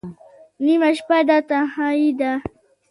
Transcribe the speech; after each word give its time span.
نیمه 0.65 0.89
شپه 0.97 1.19
ده 1.27 1.37
تنهایی 1.49 2.11
ده 2.19 2.31